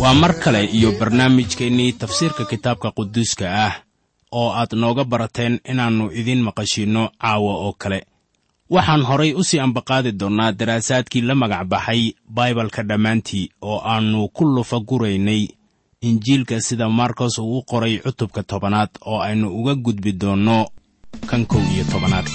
[0.00, 3.74] waa mar kale iyo barnaamijkeennii tafsiirka kitaabka quduuska ah
[4.32, 8.00] oo aad nooga barateen inaannu idiin maqashiinno caawa oo kale.
[8.70, 14.44] Waxaan horay u sii ambaqaadi doonnaa daraasaadkii la magac baxay baibalka dhammaantii oo aannu ku
[14.44, 15.48] lufa guraynay
[16.00, 20.66] injiilka sida markos uu u qoray cutubka tobanaad oo aynu uga gudbi doonno
[21.30, 22.26] kan kow iyo tobanaad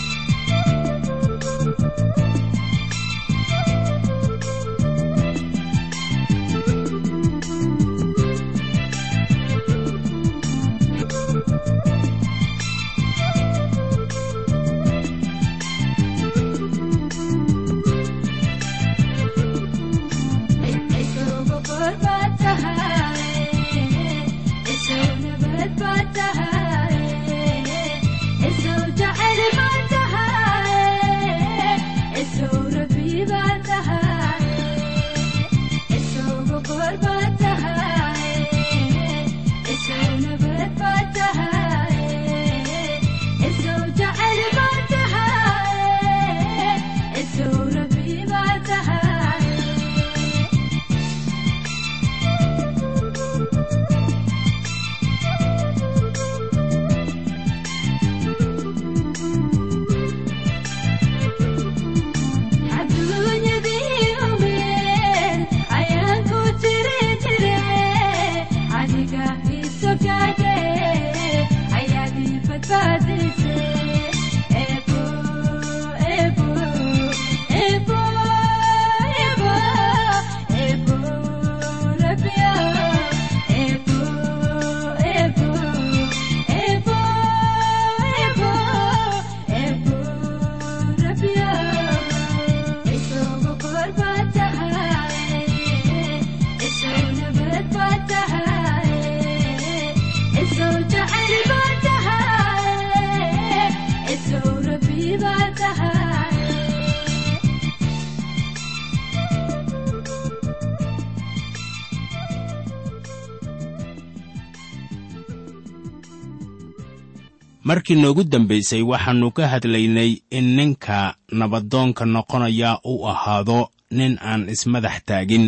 [117.67, 120.97] markii noogu dambaysay waxaannu ka hadlaynay in ninka
[121.39, 123.59] nabadoonka noqonaya uu ahaado
[123.97, 125.45] nin aan ismadax taagin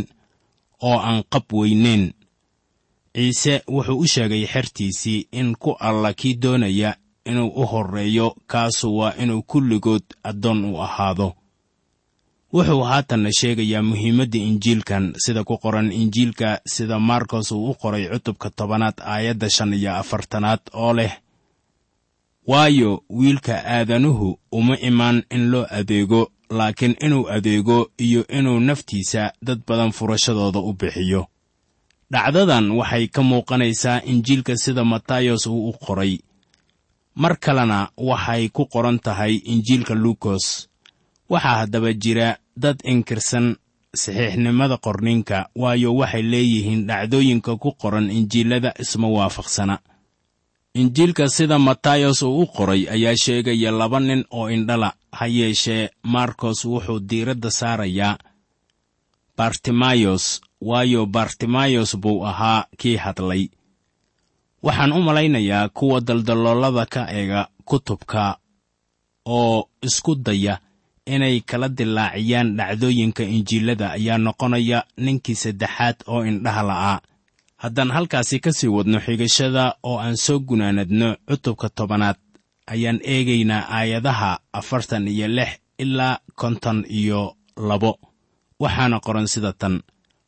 [0.87, 2.03] oo aan qab weynayn
[3.15, 6.91] ciise wuxuu u sheegay xertiisii in ku alla kii doonaya
[7.29, 11.27] inuu u horreeyo kaasu waa inuu kulligood addoon u ahaado.
[12.53, 18.49] Wuxuu haatanna sheegayaa muhiimadda injiilkan sida ku qoran injiilka sida markos uu u qoray cutubka
[18.49, 21.13] tobanaad aayadda shan iyo afartanaad oo leh
[22.49, 29.59] waayo wiilka aadanuhu uma imaan in loo adeego laakiin inuu adeego iyo inuu naftiisa dad
[29.67, 31.21] badan furashadooda u bixiyo.
[32.11, 36.13] Dhacdadan waxay ka muuqanaysaa injiilka sida matayos uu u qoray.
[37.15, 40.45] Mar kalena waxay ku qoran tahay injiilka luukos.
[41.29, 43.55] Waxaa haddaba jira dad inkirsan
[43.95, 49.75] saxiixnimada qorninka waayo waxay leeyihiin dhacdooyinka ku qoran injiilada isma waafaqsana
[50.73, 56.65] injiilka sida matayos uu u qoray ayaa sheegaya laba nin oo indhala ha yeeshee markos
[56.65, 58.17] wuxuu diiradda saarayaa
[59.37, 63.47] bartimayos waayo bartimayos buu ahaa kii hadlay.
[64.63, 68.37] Waxaan u malaynayaa kuwa daldaloolada ka eega kutubka
[69.25, 70.59] oo isku daya
[71.05, 76.99] inay kala dilaaciyaan dhacdooyinka injiilada ayaa noqonaya ninkii saddexaad oo indhaha la'aa
[77.63, 82.17] haddaan halkaasi ka sii wadno xigashada oo aan soo gunaanadno cutubka tobanaad
[82.73, 85.51] ayaan eegaynaa aayadaha afartan iyo lix
[85.83, 87.21] ilaa konton iyo
[87.69, 87.91] labo.
[88.61, 89.75] Waxaana qoran sida tan.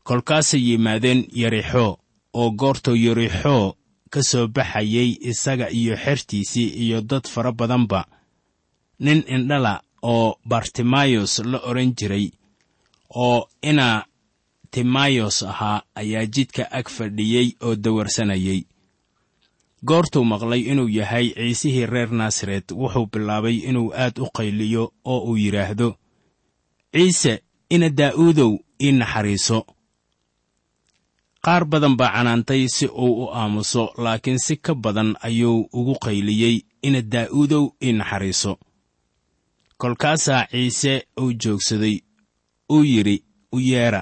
[0.07, 1.91] Kolkaasay yimaadeen yarixoo
[2.39, 3.65] oo goortuu yarixoo
[4.13, 8.05] ka soo baxayay isaga iyo xertiisii iyo dad fara badanba.
[8.99, 12.25] Nin indhala oo bartimayos la odhan jiray
[13.15, 14.03] oo inaa
[14.71, 18.59] timayos ahaa ayaa jidka ag fadhiyey oo dawarsanayey
[19.87, 25.37] goortuu maqlay inuu yahay ciisihii reer naasaret wuxuu bilaabay inuu aad u qayliyo oo uu
[25.43, 25.89] yidhaahdo
[26.93, 27.33] ciise
[27.69, 28.51] ina daa'uudow
[28.85, 29.59] ii naxariiso.
[31.45, 36.55] Qaar badan baa canaantay si uu u aamuso laakiin si ka badan ayuu ugu qayliyey
[36.87, 38.53] ina daa'uudow ii naxariiso.
[39.77, 41.97] Kolkaasaa ciise uu joogsaday
[42.73, 43.17] uu yidhi
[43.51, 44.01] u yeedha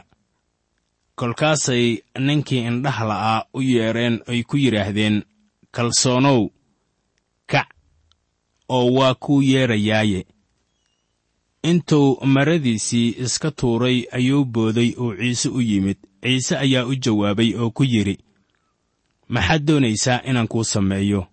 [1.20, 1.86] kolkaasay
[2.26, 5.16] ninkii indhaha la'aa u yeedheen ay ku yidhaahdeen
[5.76, 6.42] kalsoonow
[7.52, 7.68] kac
[8.76, 10.22] oo waa kuu yeedhayaaye
[11.70, 15.98] intuu maradiisii iska tuuray ayuu booday oo ciise u yimid.
[16.24, 18.16] Ciise ayaa u jawaabay oo ku yidhi
[19.28, 21.28] maxaad doonaysaa inaan kuu sameeyo?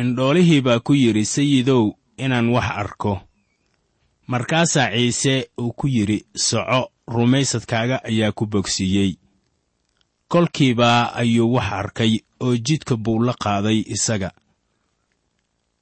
[0.00, 3.20] Indhoolihii baa ku yidhi sayidow inaan wax arko.
[4.26, 9.16] Markaasaa ciise uu ku yidhi soco rumaysadkaaga ayaa ku bogsiiyey.
[10.28, 14.30] Kolkiibaa ayuu wax arkay oo jidka buu la qaaday isaga.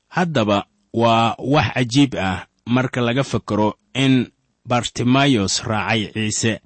[0.09, 4.33] Haddaba waa wax cajiib ah marka laga fakaro in
[4.69, 6.61] bartimayos raacay ciise.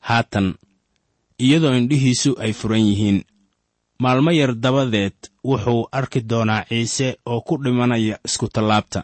[0.00, 0.54] Haatan
[1.38, 3.24] iyadoo indhihiisu ay furan yihiin
[3.98, 9.00] maalmo yar dabadeed wuxuu arki doonaa ciise oo ku dhimanaya iskutallaabta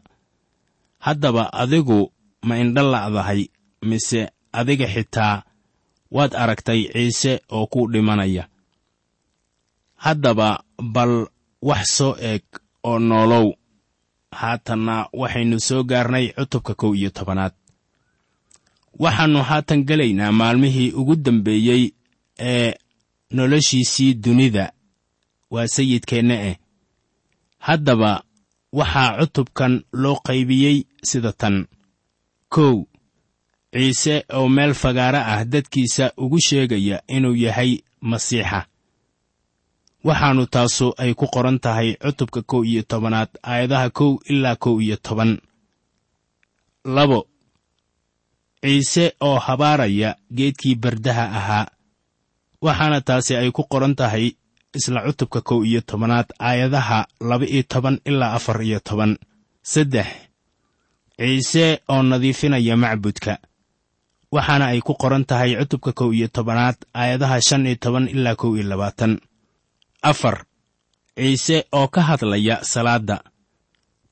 [0.99, 2.13] haddaba adigu
[2.47, 3.43] ma indha la'dahay
[3.89, 5.43] mise adiga xitaa
[6.11, 8.45] waad aragtay ciise oo ku dhimanaya.
[10.05, 10.49] Haddaba
[10.95, 11.27] bal
[11.63, 12.43] wax soo eeg
[12.85, 13.47] oo noolow.
[14.41, 17.53] Haatanna waxaynu soo gaarnay cutubka kow iyo tobanaad.
[18.99, 21.85] Waxaannu haatan gelaynaa maalmihii ugu dambeeyey
[22.39, 22.75] ee
[23.31, 24.73] noloshiisii dunida
[25.51, 26.57] waa sayidkeenna eh.
[27.59, 28.25] Haddaba
[28.73, 30.77] waxaa cutubkan loo qaybiyey
[31.09, 31.67] sida tan.
[32.49, 32.85] Kow
[33.73, 38.67] ciise oo meel fagaaro ah dadkiisa ugu sheegaya inuu yahay masiixa.
[40.05, 44.97] Waxaannu taasu ay ku qoran tahay cutubka kow iyo tobanaad aayadaha kow ilaa kow iyo
[44.97, 45.39] toban.
[46.85, 47.27] Labo
[48.63, 51.67] ciise oo habaaraya geedkii bardaha ahaa.
[52.63, 54.27] Waxaana taasi ay ku qoran tahay
[54.75, 59.17] isla cutubka kow iyo tobanaad aayadaha laba-iyo toban ilaa afar iyo toban.
[59.63, 60.07] Saddex
[61.19, 63.39] ciise oo nadiifinaya macbudka
[64.35, 68.51] waxaana ay ku qoran tahay cutubka kow iyo tobanaad aayadaha shan iyo toban ilaa kow
[68.57, 69.13] iyo labaatan.
[70.11, 70.37] Afar
[71.17, 73.17] ciise oo ka hadlaya salaadda.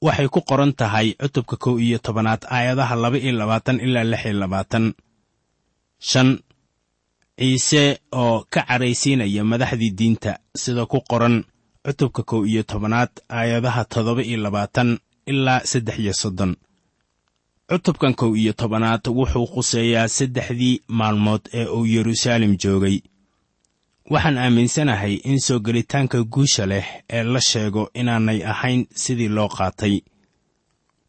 [0.05, 4.37] Waxay ku qoran tahay cutubka kow iyo tobanaad aayadaha laba iyo labaatan ilaa lix iyo
[4.43, 4.85] labaatan.
[6.09, 6.29] Shan
[7.39, 7.83] ciise
[8.13, 10.33] oo ka cadhaysiinaya madaxdii diinta
[10.63, 11.37] sida ku qoran
[11.85, 14.99] cutubka kow iyo tobanaad aayadaha toddoba iyo labaatan
[15.33, 16.53] ilaa saddex iyo soddon
[17.71, 22.97] cutubkan kow iyo tobanaad wuxuu quseeyaa saddexdii maalmood ee uu yeruusaalem joogay.
[24.11, 26.87] Waxaan aaminsanahay in soo gelitaanka guusha leh
[27.17, 30.01] ee la sheego inaanay ahayn sidii loo qaatay.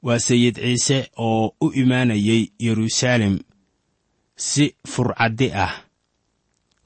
[0.05, 3.39] Waa sayid ciise oo u imaanayay yeruusaalem
[4.35, 5.73] si furcaddi ah.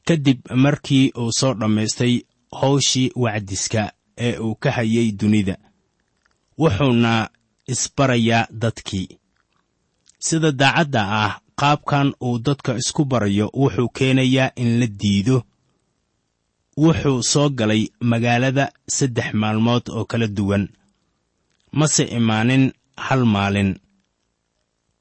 [0.08, 2.22] Ka dib markii uu soo dhammaystay
[2.62, 5.58] howshii wacdiska ee uu ka hayay dunida
[6.58, 7.30] wuxuuna
[7.68, 9.08] isbarayaa dadkii
[10.26, 15.38] sida daacadda ah qaabkan uu dadka isku barayo wuxuu keenayaa in la diido.
[16.84, 20.64] Wuxuu soo galay magaalada saddex maalmood oo kala duwan.
[21.72, 22.64] Mase imaanin
[23.06, 23.72] hal maalin.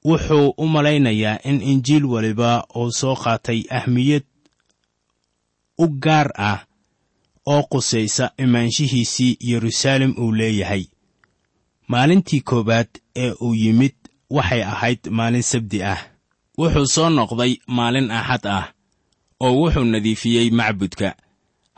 [0.05, 4.25] Wuxuu u malaynayaa in injiil waliba uu soo qaatay ahmiyad
[5.79, 6.59] u gaar ah
[7.53, 10.85] oo qusaysa imaanshihiisii yeruusaalem uu leeyahay.
[11.89, 13.95] Maalintii koowaad ee uu yimid
[14.37, 16.01] waxay ahayd maalin sabdi ah.
[16.59, 18.65] Wuxuu soo noqday maalin axad ah
[19.45, 21.09] oo wuxuu nadiifiyey macbudka.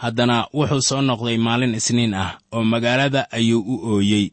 [0.03, 4.27] Haddana wuxuu soo noqday maalin isniin ah oo magaalada ayuu u ooyey.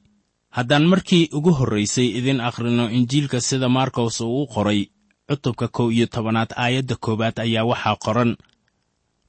[0.56, 4.82] Haddaan markii ugu horraysay idin akhrino injiilka sida markos uu u qoray
[5.28, 8.32] cutubka kow iyo tobanaad aayadda koowaad ayaa waxaa qoran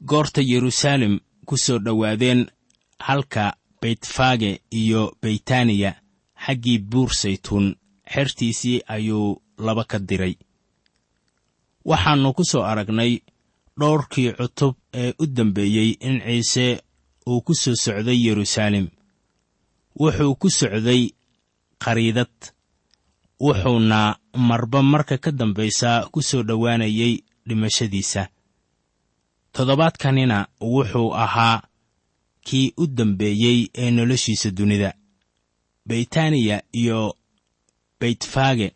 [0.08, 1.14] goorta yeruusaalem
[1.48, 2.40] ku soo dhowaadeen
[3.06, 3.44] halka
[3.80, 5.90] beytfage iyo beytaniya
[6.44, 7.66] xaggii buur saytuun
[8.12, 10.34] xertiisii ayuu laba ka diray.
[11.84, 13.12] Waxaannu ku soo aragnay
[13.80, 16.66] dhowrkii cutub ee u dambeeyey in ciise
[17.26, 18.87] uu ku soo socday yeruusaalem
[20.00, 21.02] wuxuu ku socday
[21.82, 22.34] khariidad
[23.40, 24.16] wuxuuna
[24.49, 27.14] marba marka ka dambaysaa ku soo dhowaanayay
[27.46, 28.23] dhimashadiisa.
[29.52, 31.62] Toddobaadkanina wuxuu ahaa
[32.46, 34.94] kii u dambeeyey ee noloshiisa dunida.
[35.87, 37.16] Beytaniya iyo
[38.04, 38.68] beytfage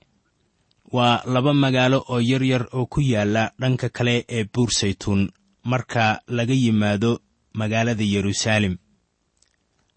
[0.97, 5.23] waa laba magaalo oo yar yar oo ku yaalla dhanka kale ee buur saytuun
[5.71, 6.05] marka
[6.37, 7.11] laga yimaado
[7.61, 8.75] magaalada yeruusaalem.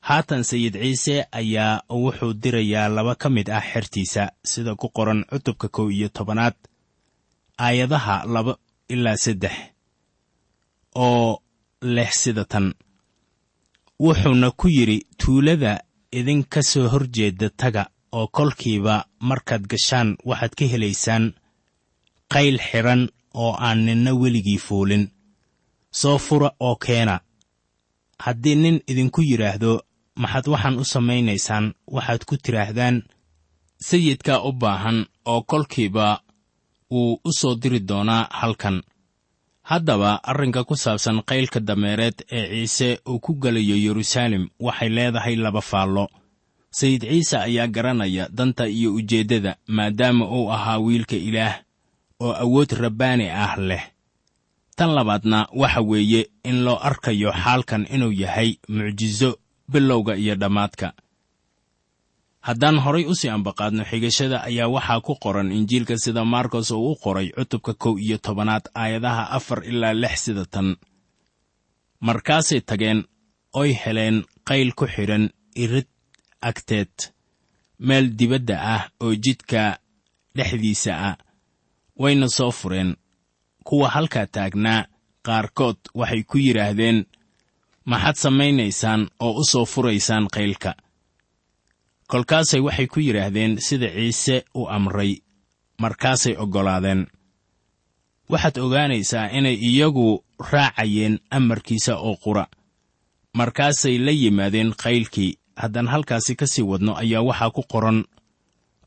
[0.08, 5.68] Haatan sayid ciise ayaa wuxuu dirayaa laba ka mid ah xertiisa sida ku qoran cutubka
[5.76, 6.56] kow iyo tobanaad
[7.66, 8.54] aayadaha laba
[8.94, 9.56] ilaa saddex
[10.96, 11.40] oo
[11.96, 12.68] leh sida tan.
[14.00, 15.74] Wuxuuna ku yidhi tuulada
[16.12, 18.96] idinka soo hor jeeda taga oo kolkiiba
[19.30, 21.26] markaad gashaan waxaad ka helaysaan
[22.34, 23.02] qayl xidhan
[23.34, 25.04] oo aan ninna weligii fuulin.
[26.00, 27.20] Soo fura oo keena.
[28.24, 29.72] Haddii nin idinku yidhaahdo
[30.22, 31.66] maxaad waxaan u samaynaysaan?
[31.96, 33.04] Waxaad ku tidhaahdaan
[33.88, 36.22] sayidkaa u baahan oo kolkiiba
[36.92, 38.78] wuu u soo diri doonaa halkan.
[39.70, 45.62] Haddaba arrinka ku saabsan qaylka dameereed ee ciise uu ku gelayo yeruusaalem waxay leedahay laba
[45.62, 46.08] faallo
[46.72, 51.56] sayid ciise ayaa garanaya danta iyo ujeeddada maadaama uu ahaa wiilka ilaah
[52.20, 53.84] oo awood rabbaani ah leh.
[54.78, 59.30] Tan labaadna waxa weeye in loo arkayo xaalkan inuu yahay mucjiso
[59.72, 60.94] bilowga iyo dhammaadka.
[62.48, 66.96] Haddaan horay u sii ambaqaadno xigashada ayaa waxaa ku qoran injiilka sida maarkos uu u
[67.04, 70.68] qoray cutubka kow iyo tobanaad aayadaha afar ilaa lix sida tan.
[72.08, 73.00] Markaasay tageen
[73.54, 75.30] oy heleen qayl ku xidhan
[75.64, 75.88] irid
[76.42, 76.94] agteed
[77.80, 79.80] meel dibadda ah oo jidka
[80.36, 81.18] dhexdiisa ah.
[82.00, 82.96] Wayna soo fureen.
[83.64, 84.86] Kuwa halkaa taagnaa
[85.26, 87.06] qaarkood waxay ku yidhaahdeen
[87.86, 90.72] maxaad samaynaysaan oo u soo furaysaan qaylka?
[92.08, 95.12] Kolkaasay waxay ku yidhaahdeen sida ciise u amray
[95.82, 97.02] markaasay oggolaadeen
[98.32, 102.46] waxaad ogaanaysaa inay iyagu raacayeen amarkiisa oo qura.
[103.38, 108.04] Markaasay la yimaadeen qaylkii haddaan halkaasi ka sii wadno ayaa waxaa ku qoran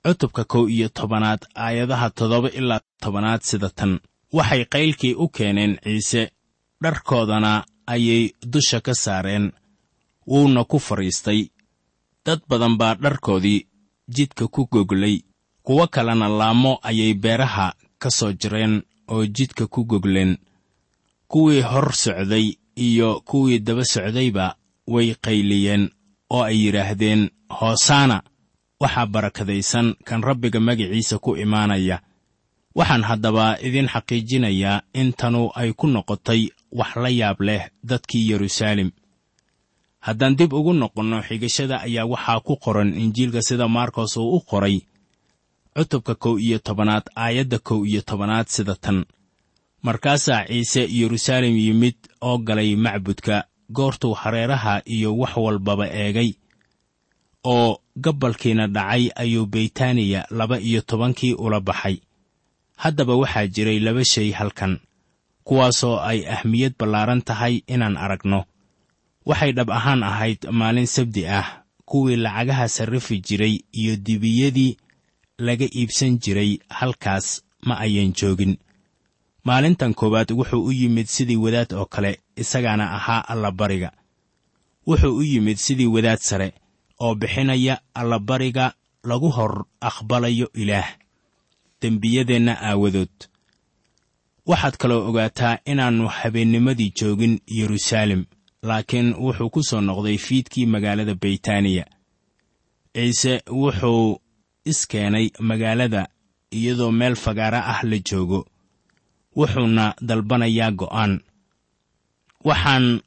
[0.05, 4.01] cutubka kow iyo tobanaad aayadaha toddoba ilaa tobanaad sida tan.
[4.33, 6.23] Waxay qaylkii u keeneen ciise
[6.83, 9.53] dharkoodana ayay dusha ka saareen
[10.27, 11.41] wuuna ku fadhiistay.
[12.27, 13.67] Dad badan baa dharkoodii
[14.15, 15.17] jidka ku goglay
[15.63, 20.37] kuwo kalena laamo ayay beeraha ka soo jireen oo jidka ku gogleen.
[21.29, 24.57] Kuwii hor socday iyo kuwii daba socdayba
[24.87, 25.91] way qayliyeen
[26.31, 28.23] oo ay yidhaahdeen hoosaana
[28.81, 32.01] waxaa barakadaysan kan rabbiga magiciisa ku imaanaya.
[32.75, 38.91] Waxaan haddaba idin xaqiijinayaa in tanu ay ku noqotay wax la yaab leh dadkii yeruusaalem
[40.07, 44.77] haddaan dib ugu noqonno xigashada ayaa waxaa ku qoran injiilka sida maarkos uu u qoray
[45.77, 49.05] cutubka kow iyo tobanaad aayadda kow iyo tobanaad sida tan.
[49.83, 56.35] Markaasaa ciise yeruusaalem yimid oo galay macbudka goortuu hareeraha iyo wax walbaba eegay.
[57.45, 61.97] Oo gabbalkiina dhacay ayuu beytaaniya laba iyo tobankii ula baxay.
[62.77, 64.81] Haddaba waxaa jiray laba shay halkan
[65.45, 68.45] kuwaasoo ay ahmiyad ballaaran tahay inaan aragno.
[69.27, 74.77] Waxay dhab ahaan ahayd maalin sabdi ah kuwii lacagaha sarrifi jiray iyo dibiyadii
[75.39, 78.57] laga iibsan jiray halkaas ma ayan joogin
[79.45, 83.91] maalintan koowaad wuxuu u yimid sidii wadaad oo kale isagaana ahaa allabariga.
[84.87, 86.53] Wuxuu u yimid sidii wadaad sare
[87.01, 88.73] oo bixinaya allabariga
[89.05, 90.89] lagu hor aqbalayo ilaah.
[91.83, 93.15] Dembiyadeenna aawadood.
[94.47, 98.25] Waxaad kaloo ogaataa inaannu habeennimadii joogin yeruusaalem
[98.63, 101.85] laakiin wuxuu ku soo noqday fiidkii magaalada beytaaniya.
[102.95, 104.21] Ciise wuxuu
[104.65, 106.09] iskeenay magaalada
[106.51, 108.47] iyadoo meel fagaara ah la joogo
[109.37, 111.13] wuxuuna dalbanayaa go'aan.
[112.45, 113.01] Waxaan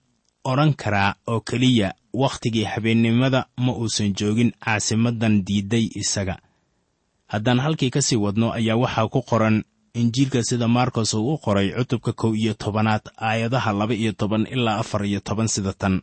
[0.44, 6.36] odhan karaa oo keliya wakhtigii habeennimada ma uusan joogin caasimadan diidday isaga.
[7.32, 11.68] Haddaan halkii ka sii wadno ayaa waxaa ku qoran injiilka sida maarkos uu u qoray
[11.78, 16.02] cutubka kow iyo tobanaad aayadaha laba iyo toban ilaa afar iyo toban sida tan.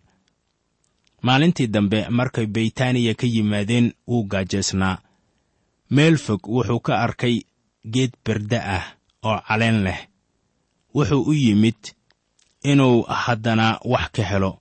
[1.23, 4.99] Maalintii dambe markay beytaaniya ka yimaadeen wuu gaajeesnaa.
[5.91, 7.41] Meel fog wuxuu ka arkay
[7.93, 8.85] geed berde ah
[9.23, 9.99] oo caleen leh
[10.95, 11.81] wuxuu u yimid
[12.63, 14.61] inuu haddana wax ka helo.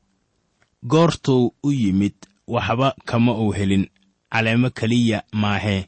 [0.83, 2.13] Goortuu u yimid
[2.47, 3.87] waxba kama uu helin.
[4.31, 5.85] Caleemo keliya maahee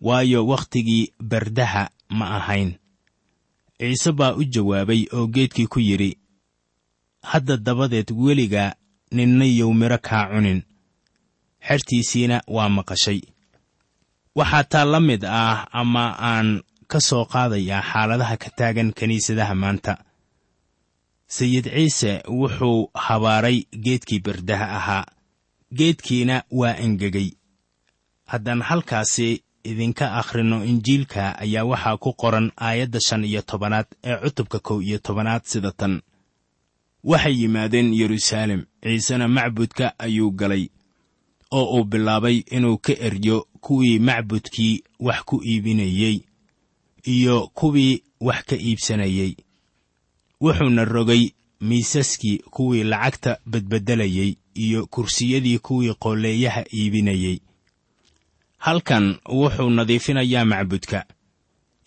[0.00, 2.74] waayo wakhtigii berdaha ma ahayn.
[3.78, 6.18] Ciise baa u jawaabay oo geedkii ku yidhi
[7.22, 8.74] hadda dabadeed weligaa
[9.12, 10.62] ninna yow midho kaa cunin.
[11.66, 13.20] Xertiisiina waa maqashay.
[14.34, 19.92] Waxaa taa la mid ah ama aan ka soo qaadayaa xaaladaha ka taagan kiniisadaha maanta.
[21.36, 25.04] Sayid ciise wuxuu habaaray geedkii berdaha ahaa.
[25.78, 27.28] Geedkiina waa engegay.
[28.30, 29.28] Haddaan halkaasi
[29.70, 34.98] idinka akhrinno injiilka ayaa waxaa ku qoran aayadda shan iyo tobanaad ee cutubka kow iyo
[34.98, 35.94] tobanaad sida tan.
[37.10, 40.64] Waxay yimaadeen yeruusaalem ciisena macbudka ayuu galay
[41.50, 46.16] oo uu bilaabay inuu ka eryo kuwii macbudkii wax ku iibinayey
[47.04, 49.36] iyo kuwii wax ka iibsanayey
[50.40, 51.30] wuxuuna rogay
[51.60, 57.38] miisaskii kuwii lacagta bedbeddelayey iyo kursiyadii kuwii qooleeyaha iibinayey
[58.58, 61.04] halkan wuxuu nadiifinayaa macbudka.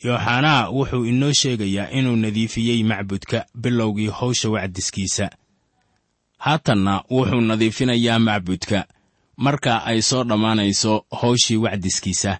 [0.03, 5.29] Yooxanaa wuxuu inoo sheegayaa inuu nadiifiyey macbudka bilowgii howsha wacdiskiisa.
[6.37, 8.87] Haatanna wuxuu nadiifinayaa macbudka.
[9.37, 12.39] Marka ay soo dhammaanayso howshii wacdiskiisa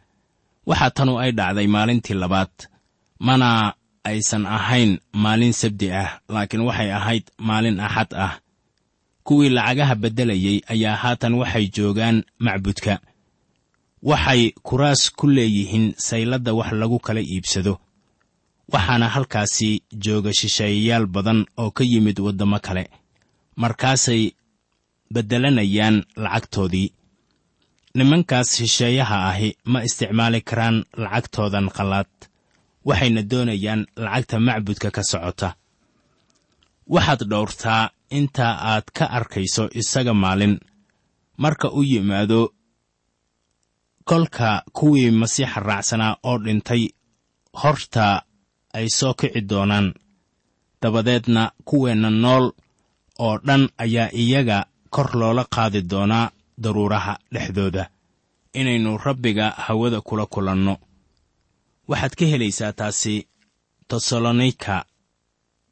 [0.69, 2.53] waxaa tanu ay dhacday maalintii labaad
[3.27, 3.49] mana
[4.09, 4.91] aysan ahayn
[5.23, 8.33] maalin sabdi ah laakiin waxay ahayd maalin axad ah.
[9.25, 12.93] Kuwii lacagaha beddelayey ayaa haatan waxay joogaan macbudka.
[14.09, 17.73] Waxay kuraas ku leeyihiin sayladda wax lagu kala iibsado
[18.73, 19.69] waxaana halkaasi
[20.03, 22.83] jooga shisheeyayaal badan oo ka yimid waddamo kale.
[23.61, 24.23] Markaasay
[25.13, 26.87] beddelanayaan lacagtoodii
[27.97, 32.11] nimankaas shisheeyaha ahi ma isticmaali karaan lacagtoodan qallaad
[32.87, 35.49] waxayna doonayaan lacagta macbudka ka socota.
[36.93, 37.83] Waxaad dhowrtaa
[38.17, 40.55] inta aad ka arkayso isaga maalin.
[41.43, 42.41] Marka u yimaado
[44.09, 46.83] kolka kuwii masiixa raacsanaa oo dhintay
[47.61, 48.05] horta
[48.77, 49.87] ay soo kici doonaan.
[50.81, 52.45] Dabadeedna kuweenna nool
[53.25, 54.57] oo dhan ayaa iyaga
[54.93, 57.89] kor loola qaadi doonaa daruuraha dhexdooda.
[58.53, 60.77] Inaynu rabbiga hawada kula kulanno.
[61.87, 63.27] Waxaad ka helaysaa taasi
[63.87, 64.85] tesalonika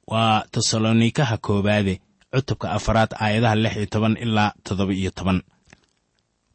[0.08, 2.02] waa tesalonikaha koowaade
[2.34, 5.42] cutubka afaraad aayadaha lix iyo toban ilaa toddoba iyo toban.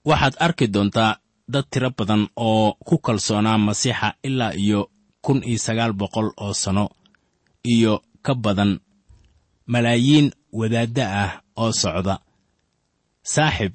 [0.04, 1.16] Waxaad arki doontaa
[1.48, 4.90] dad tiro badan oo ku kalsoonaa masiixa ilaa iyo
[5.24, 6.90] kun iyo sagaal boqol oo sanno
[7.64, 8.80] iyo ka badan
[9.66, 12.18] malaayiin wadaadda ah oo socda.
[13.22, 13.72] Saaxib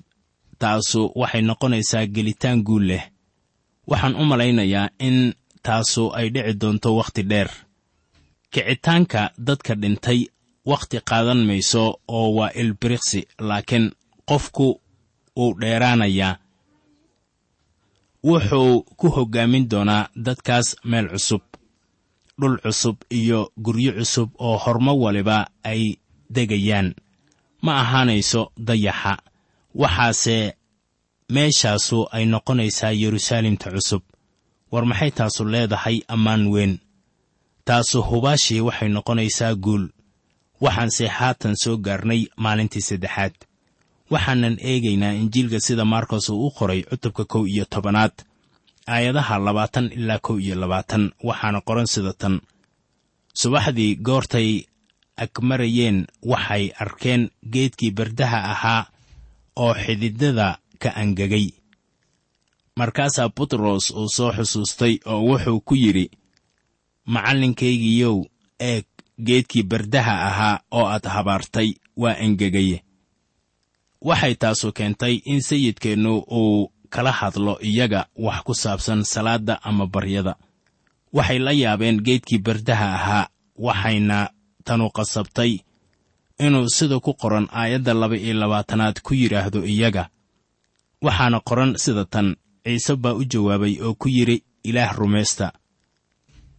[0.63, 3.03] taasu waxay noqonaysaa gelitaan guul leh.
[3.89, 5.17] Waxaan u malaynayaa in
[5.65, 7.49] taasu ay dhici doonto wakhti dheer.
[8.53, 10.19] Kicitaanka dadka dhintay
[10.71, 11.83] wakhti qaadan mayso
[12.17, 13.85] oo waa ilbiriqsi laakiin
[14.29, 14.67] qofku
[15.37, 16.33] wuu dheeraanayaa.
[18.27, 21.43] Wuxuu ku hoggaamin doonaa dadkaas meel cusub
[22.39, 25.37] dhul cusub iyo guryo cusub oo hormo waliba
[25.71, 25.81] ay
[26.35, 26.87] degayaan.
[27.65, 29.13] Ma ahaanayso dayaxa
[29.81, 30.37] waxaase
[31.35, 34.01] meeshaasu ay noqonaysaa yeruusaalemta cusub.
[34.71, 36.73] War maxay taasu leedahay ammaan weyn?
[37.67, 39.85] Taasu hubaashii waxay noqonaysaa guul.
[40.61, 43.33] Waxaanse haatan soo gaarnay maalintii saddexaad.
[44.11, 48.11] Waxaanan eegaynaa injiilka sida maarkos uu u qoray cutubka kow iyo tobanaad
[48.87, 52.41] aayadaha labaatan ilaa kow iyo labaatan waxaana qoran sida tan.
[53.33, 54.49] Subaxdii goortay
[55.17, 58.85] agmarayeen waxay arkeen geedkii bardaha ahaa
[59.55, 61.47] oo xididada ka angegay.
[62.77, 66.05] Markaasaa butros uu soo xusuustay oo wuxuu ku yidhi
[67.05, 68.17] macallinkaygiiyow
[68.59, 68.85] eeg
[69.25, 71.69] geedkii bardaha ahaa oo aad habaartay
[72.01, 72.83] waa engegaye
[74.01, 80.35] waxay taasu keentay in sayidkeennu uu kala hadlo iyaga wax ku saabsan salaadda ama baryada.
[81.13, 84.29] Waxay la yaabeen geedkii bardaha ahaa waxayna
[84.65, 85.59] tanu qasabtay
[86.39, 90.09] inuu sida ku qoran aayadda laba iyo labaatanaad ku yidhaahdo iyaga.
[91.01, 95.51] Waxaana qoran sida tan ciise baa u jawaabay oo ku yidhi ilaah rumaysta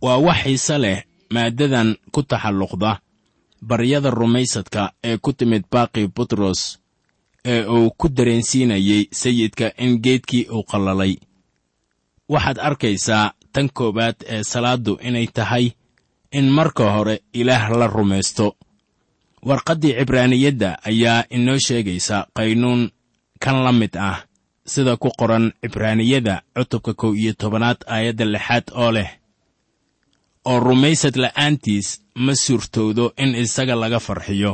[0.02, 0.98] waa wax xiise leh
[1.30, 3.00] maaddadan ku taxalluqda.
[3.64, 6.78] Baryada rumaysadka ee ku timid baaqi butros
[7.44, 11.16] ee uu ku dareensiinayey sayidka in geedkii uu qallalay.
[12.28, 15.72] Waxaad arkaysaa tan koowaad ee salaaddu inay tahay
[16.32, 18.56] in marka hore ilaah la rumaysto
[19.48, 22.82] warqaddii cibraaniyadda ayaa inoo sheegaysa qaynuun
[23.42, 24.18] kan la mid ah
[24.72, 29.10] sida ku qoran cibraaniyada cutubka kow iyo tobanaad aayadda lixaad oo leh
[30.50, 31.88] oo rumaysad la'aantiis
[32.24, 34.52] ma suurtoodo in isaga laga farxiyo.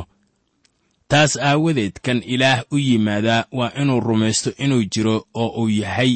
[1.07, 6.13] Taas aawadeed kan ilaah u yimaadaa waa inuu rumaysto inuu jiro oo uu yahay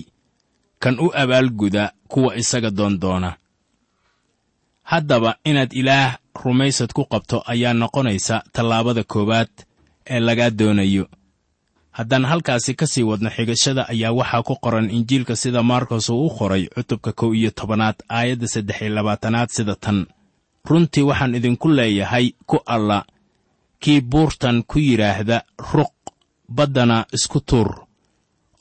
[0.79, 3.35] kan u abaalguda kuwa isaga doondoona
[4.91, 9.49] haddaba inaad ilaah rumaysad ku qabto ayaa noqonaysa tallaabada koowaad
[10.13, 11.05] ee lagaa doonayo.
[11.97, 16.29] Haddaan halkaasi ka sii wadno xigashada ayaa waxaa ku qoran injiilka sida maarkos uu u
[16.37, 20.05] qoray cutubka kow iyo tobanaad aayadda saddex iyo labaatanaad sida tan.
[20.69, 23.05] Runtii waxaan idinku leeyahay ku alla
[23.79, 25.37] kii buurtan ku yidhaahda
[25.73, 25.93] ruq
[26.55, 27.69] baddana isku tuur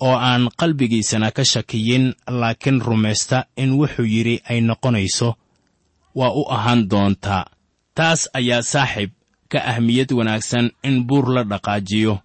[0.00, 5.28] oo aan qalbigiisana ka shakiyin laakiin rumaysta in wuxuu yidhi ay noqonayso
[6.14, 7.44] waa u ahaan doontaa
[7.94, 9.10] taas ayaa saaxiib
[9.52, 12.18] ka ahmiyad wanaagsan in buur la dhaqaajiyo.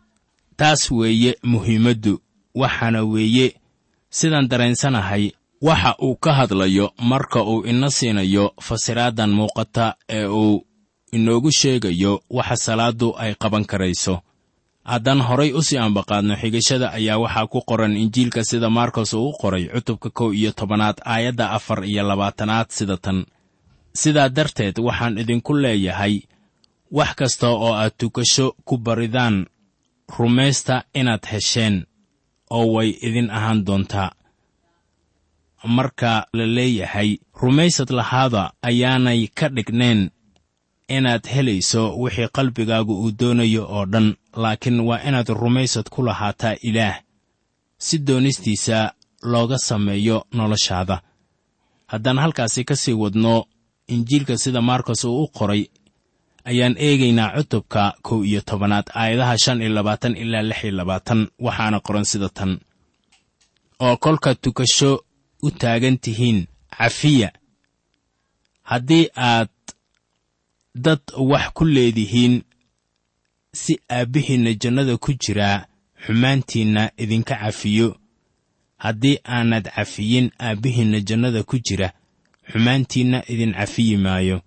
[0.57, 2.13] Taas weeye muhiimaddu
[2.55, 3.47] waxaana weeye
[4.09, 10.65] sidaan dareensanahay waxa uu ka hadlayo marka uu ina siinayo fasiraaddan muuqata ee uu
[11.11, 14.15] inoogu sheegayo waxa salaaddu ay qaban karayso.
[14.83, 19.33] Haddaan horay u sii ambaqaadno xigashada ayaa waxaa ku qoran injiilka sida markos uu u
[19.41, 23.25] qoray cutubka kow iyo tobanaad aayadda afar iyo labaatanaad sida tan
[23.93, 26.21] sidaa darteed waxaan idinku leeyahay
[26.91, 29.45] wax kasta oo aad tukasho ku baridaan
[30.17, 31.85] rumaysta inaad hesheen
[32.49, 34.11] oo way idin ahaan doontaa.
[35.63, 40.09] Marka la leeyahay rumaysad lahaada ayaanay ka dhigneen
[40.87, 46.97] inaad helayso wixii qalbigaagu uu doonayo oo dhan laakiin waa inaad rumaysad ku lahaataa ilaah
[47.77, 51.01] si doonistiisa looga sameeyo noloshaada.
[51.87, 53.45] Haddaan halkaasi ka sii wadno
[53.93, 55.63] injiilka sida markos uu u qoray
[56.49, 61.79] ayaan eegaynaa cutubka kow iyo tobanaad aayadaha shan iyo labaatan ilaa lix iyo labaatan waxaana
[61.85, 62.51] qoran sida tan.
[63.79, 64.91] Oo kolka tukasho
[65.41, 66.39] u taagan tihiin
[66.77, 67.29] cafiya
[68.69, 69.49] haddii aad
[70.75, 72.35] dad wax ku leedihiin
[73.61, 75.65] si aabbihiinna jannada ku jiraa
[76.05, 77.89] xumaantiinna idinka cafiyo.
[78.83, 81.91] Haddii aanad cafiyin aabbihiinna jannada ku jira
[82.51, 84.37] xumaantiinna idin cafiyi maayo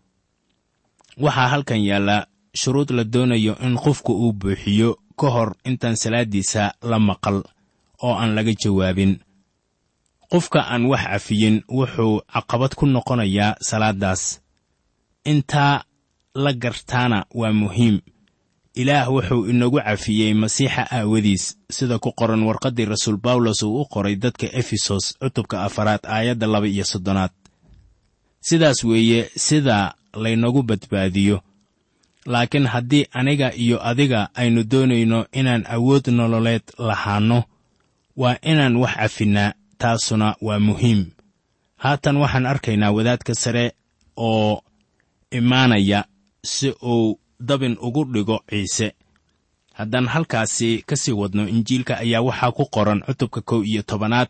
[1.25, 2.27] waxaa halkan yaalla
[2.61, 7.39] shuruud la doonayo in qofku uu buuxiyo ka hor intaan salaaddiisa la maqal
[8.03, 9.13] oo aan laga jawaabin.
[10.33, 14.23] Qofka aan wax cafiyin wuxuu caqabad ku noqonayaa salaaddaas
[15.25, 15.85] intaa
[16.35, 18.01] la gartaana waa muhiim.
[18.75, 24.17] Ilaah wuxuu inagu cafiyey masiixa aawadiis sida ku qoran warqaddii rasuul bawlos uu u qoray
[24.17, 27.31] dadka efesos cutubka afaraad aayadda laba iyo soddonaad
[28.49, 31.37] sidaas weeye sida laynagu badbaadiyo.
[32.27, 37.39] Laakiin haddii aniga iyo adiga aynu doonayno inaan awood nololeed lahaanno
[38.17, 41.01] waa inaan wax cafinnaa taasuna waa muhiim.
[41.83, 43.73] Haatan waxaan arkaynaa wadaadka sare
[44.17, 44.63] oo
[45.31, 46.05] imaanaya
[46.53, 48.89] si uu dabin ugu dhigo ciise.
[49.79, 54.29] Haddaan halkaasi ka sii wadno injiilka ayaa waxaa ku qoran cutubka kow iyo tobanaad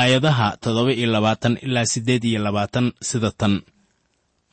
[0.00, 3.62] aayadaha toddoba iyo labaatan ilaa siddeed iyo labaatan sida tan.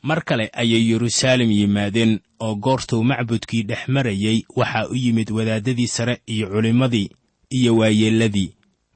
[0.02, 6.14] Mar kale ayay yeruusaalem yimaadeen oo goortuu macbudkii dhex marayey waxaa u yimid wadaaddadii sare
[6.26, 7.10] iyo culimmadii
[7.50, 8.50] iyo waayeelladii.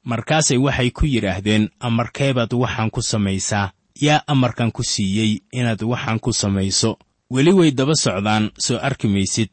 [0.05, 3.71] Markaasay waxay ku yidhaahdeen amarkeebaad waxaan ku samaysaa.
[4.01, 6.99] Yaa amarkan ku siiyey inaad waxaan ku samayso.
[7.31, 9.51] Weli way daba socdaan soo arki maysid.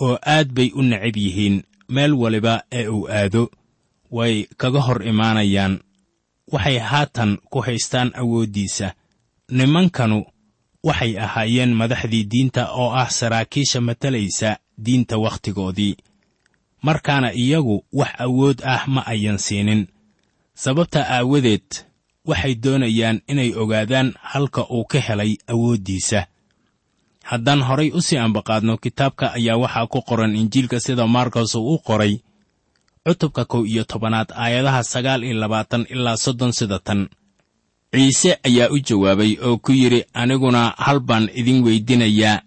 [0.00, 1.62] Oo aad bay u necab yihiin.
[1.88, 3.50] Meel waliba ee uu aado.
[4.10, 5.80] Way kaga hor imaanayaan
[6.52, 8.88] waxay haatan ku haystaan awooddiisa.
[9.58, 10.18] Nimankanu
[10.88, 15.96] waxay ahaayeen madaxdii diinta oo ah saraakiisha matalaysa diinta wakhtigoodii.
[16.82, 19.86] Markaana iyagu wax awood ah ma ayan siinin.
[20.54, 21.68] Sababta aawadeed
[22.26, 26.26] waxay doonayaan inay ogaadaan halka uu ka helay awooddiisa.
[27.22, 31.78] Haddaan horay u sii ambaqaadno kitaabka ayaa waxaa ku qoran injiilka sida markos uu u
[31.78, 32.18] qoray
[33.04, 37.08] cutubka kow iyo tobanaad aayadaha sagaal iyo labaatan ilaa soddon sida tan.
[37.92, 42.42] Ciise ayaa u jawaabay oo ku yidhi aniguna hal baan idin weydinayaa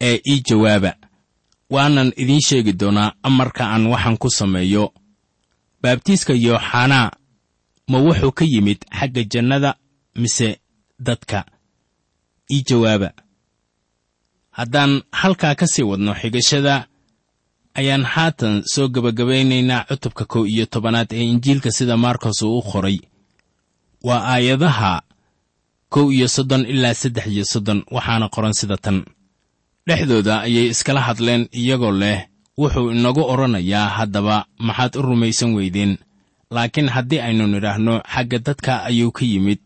[0.00, 0.92] ee ii jawaaba.
[1.70, 4.92] Waanan idiin sheegi doonaa amarka aan waxaan ku sameeyo.
[5.82, 7.10] Baabtiiska yooxanaa
[7.90, 9.74] ma wuxuu ka yimid xagga jannada
[10.20, 10.60] mise
[10.98, 11.44] dadka?
[12.52, 13.10] ii jawaaba.
[14.50, 16.86] Haddaan halkaa ka sii wadno xigashada
[17.74, 22.98] ayaan haatan soo gebagabaynaynaa cutubka kow iyo tobanaad ee injiilka sida markos uu u qoray.
[24.06, 25.02] Waa aayadaha
[25.88, 28.98] kow iyo soddon ilaa saddex iyo soddon waxaana qoran sida tan.
[29.86, 32.18] Dhexdooda ayay iskala hadleen iyagoo leh
[32.58, 35.92] wuxuu inagu odhanayaa haddaba maxaad u rumaysan weydeen.
[36.54, 39.60] Laakiin haddii aynu nidhaahno xagga dadka ayuu ka yimid.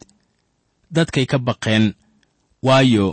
[0.94, 1.94] Dadkay ka baqeen
[2.62, 3.06] waayo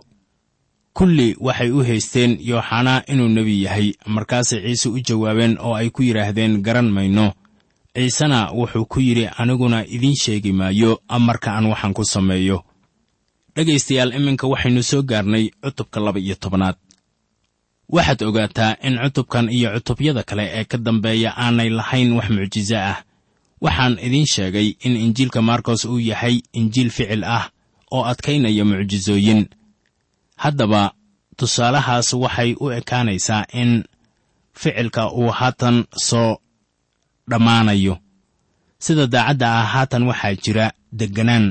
[0.93, 3.93] kulli waxay u haysteen yooxanaa inuu nebi yahay.
[4.05, 7.33] Markaasay ciise u jawaabeen oo ay ku yidhaahdeen garan mayno.
[7.95, 12.63] Ciisena wuxuu ku yidhi aniguna idiin sheegi maayo amarka aan waxaan ku sameeyo.
[13.55, 16.75] Dhegaystayaal iminka waxaynu soo gaarnay cutubka laba iyo tobanaad
[17.89, 23.03] waxaad ogaataa in cutubkan iyo cutubyada kale ee ka dambeeya aanay lahayn wax mucjiso ah.
[23.61, 27.49] Waxaan idiin sheegay in injiilka markos uu yahay injiil ficil ah
[27.91, 29.45] oo adkaynaya mucjisooyin
[30.43, 30.83] haddaba
[31.37, 33.71] tusaalahaas waxay u ekaanaysaa in
[34.59, 35.77] ficilka uu haatan
[36.07, 36.31] soo
[37.29, 37.95] dhammaanayo.
[38.83, 40.65] Sida daacadda ah haatan waxaa jira
[40.99, 41.45] degganaan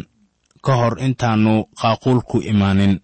[0.64, 2.94] ka hor intaannu qaaquul ku imaanin.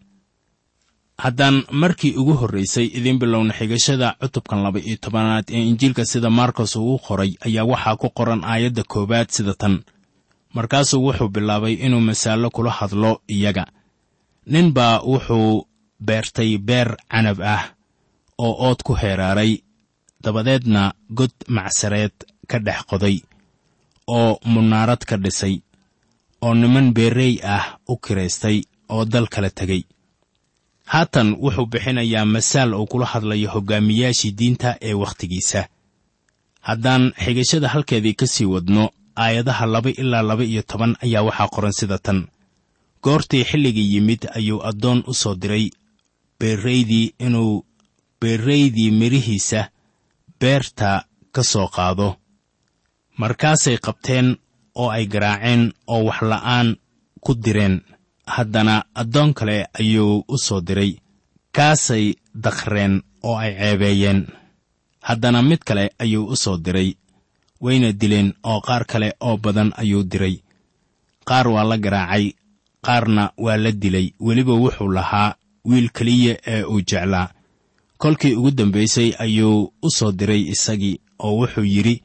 [1.18, 6.76] Haddaan markii ugu horraysay idiin bilowna xigashada cutubkan laba iyo tobanaad ee injiilka sida markos
[6.76, 9.74] ugu qoray ayaa waxaa ku qoran aayadda koowaad sida tan.
[10.54, 13.64] Markaasuu wuxuu bilaabay inuu masaallo kula hadlo iyaga.
[14.52, 15.66] Nin baa wuxuu
[16.06, 17.64] beertay beer canab ah
[18.38, 19.62] oo ood ku heeraaray.
[20.22, 22.12] Dabadeedna god macsareed
[22.50, 23.16] ka dhex qoday
[24.06, 25.62] oo munaarad ka dhisay
[26.42, 29.82] oo niman beerrey ah u kiraystay oo dal kala tegey
[30.92, 35.68] haatan wuxuu bixinayaa masaal uu kula hadlayo hoggaamiyaashii diinta ee wakhtigiisa.
[36.60, 41.72] Haddaan xigashada halkeedii ka sii wadno aayadaha laba ilaa laba iyo toban ayaa waxaa qoran
[41.72, 42.26] sida tan.
[43.02, 45.70] Goortii xilligii yimid ayuu addoon u soo diray
[46.40, 47.66] beerraydii inuu
[48.20, 49.60] beerraydii midhihiisa
[50.40, 52.16] beerta ka soo qaado.
[53.18, 54.36] Markaasay qabteen
[54.74, 56.76] oo ay garaaceen oo waxla'aan
[57.20, 57.82] ku direen.
[58.26, 60.92] Haddana addoon kale ayuu u soo diray.
[61.52, 64.26] Kaasay dakhreen oo ay ceebeeyeen.
[65.02, 66.94] Haddana mid kale ayuu u soo diray.
[67.60, 70.36] Wayna dileen oo qaar kale oo badan ayuu diray.
[71.28, 72.32] Qaar waa la garaacay
[72.86, 74.12] qaarna waa la dilay.
[74.20, 75.34] Weliba wuxuu lahaa
[75.68, 77.28] wiil keliya ee uu jeclaa.
[77.98, 82.02] Kolkii ugu dambaysay ayuu u soo diray isagii oo wuxuu yidhi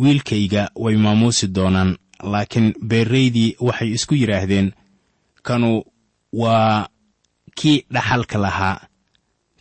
[0.00, 1.90] wiilkayga way maamuusi doonaan
[2.32, 4.68] laakiin beerraydii waxay isku yidhaahdeen
[5.46, 5.70] kanu
[6.32, 6.88] waa
[7.58, 8.76] kii dhaxalka lahaa.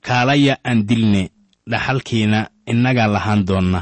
[0.08, 1.24] Kaalaya aan dilne
[1.72, 2.40] dhaxalkiina
[2.72, 3.82] innagaa lahaan doonna.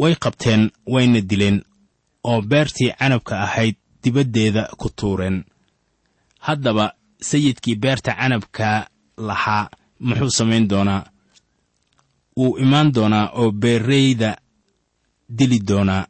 [0.00, 1.58] Way qabteen wayna dileen
[2.30, 5.44] oo beertii canabka ahayd dibaddeeda ku tuureen.
[6.46, 9.68] Haddaba sayidkii beerta canabka lahaa
[10.00, 11.04] muxuu samayn doonaa?
[12.36, 14.36] Wuu imaan doonaa oo beerrayda
[15.38, 16.06] dili doonaa?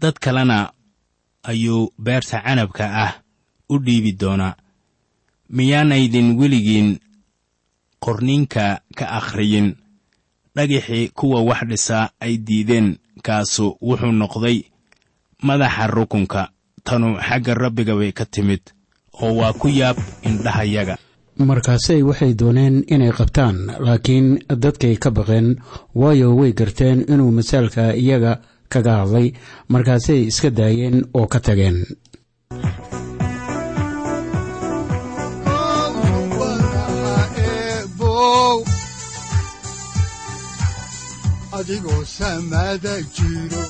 [0.00, 0.72] Dad kalena
[1.42, 3.12] ayuu beerta canabka ah
[3.68, 4.54] u dhiibi doonaa.
[5.48, 6.98] Miyaanaydin weligiin
[8.00, 9.76] qorniinka ka akhriyin.
[10.56, 14.62] Dhagixii kuwa wax dhisaa ay diideen kaasu wuxuu noqday
[15.42, 16.48] madaxa rukunka.
[16.84, 18.62] Tanu xagga rabbiga bay ka timid
[19.22, 19.96] oo waa ku yaab
[20.28, 20.94] indhahayaga
[21.50, 24.26] markaasay waxay dooneen inay qabtaan laakiin
[24.62, 25.48] dadkay ka baqeen
[26.00, 28.32] waayo way garteen inuu masaalka iyaga
[28.72, 29.26] kaga hadlay
[29.72, 31.78] markaasay iska daayeen oo ka tageen.
[41.58, 43.62] Adigoo samaada jiro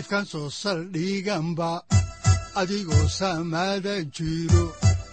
[0.00, 1.70] ifkan soo saldhiganba
[2.60, 4.64] adigoo samaada jiro